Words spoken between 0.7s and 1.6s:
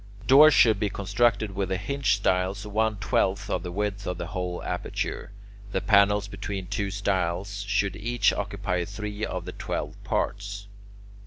be constructed